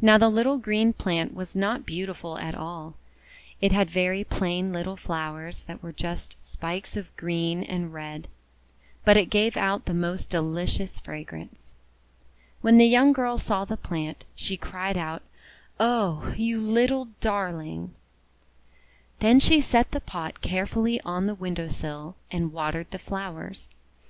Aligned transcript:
Now 0.00 0.16
the 0.16 0.30
little 0.30 0.56
green 0.56 0.94
plant 0.94 1.34
was 1.34 1.54
not 1.54 1.84
beautiful 1.84 2.38
at 2.38 2.54
all. 2.54 2.94
It 3.60 3.72
had 3.72 3.90
very 3.90 4.24
plain 4.24 4.72
little 4.72 4.96
flowers 4.96 5.64
that 5.64 5.82
were 5.82 5.92
just 5.92 6.38
spikes 6.40 6.96
of 6.96 7.14
green 7.18 7.62
and 7.64 7.92
red; 7.92 8.28
but 9.04 9.18
it 9.18 9.28
gave 9.28 9.58
out 9.58 9.84
the 9.84 9.92
most 9.92 10.30
delicious 10.30 10.98
fragrance. 10.98 11.74
When 12.62 12.78
the 12.78 12.86
young 12.86 13.12
girl 13.12 13.36
saw 13.36 13.66
the 13.66 13.76
plant, 13.76 14.24
she 14.34 14.56
cried 14.56 14.96
out:— 14.96 15.20
"Oh, 15.78 16.32
you 16.38 16.58
little 16.58 17.08
darling!" 17.20 17.92
THE 19.18 19.26
MIGNONETTE 19.26 19.26
FAIRY 19.26 19.30
27 19.30 19.34
Then 19.34 19.40
she 19.40 19.60
set 19.60 19.90
the 19.90 20.00
pot 20.00 20.40
carefully 20.40 21.02
on 21.02 21.26
the 21.26 21.34
window 21.34 21.68
sill, 21.68 22.16
and 22.30 22.54
watered 22.54 22.90
the 22.92 22.98
flowers. 22.98 23.68